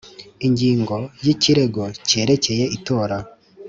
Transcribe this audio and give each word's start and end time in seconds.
ingingo 0.47 0.95
y 1.23 1.27
ikirego 1.33 1.83
cyerekeye 2.07 2.65
itora 2.77 3.17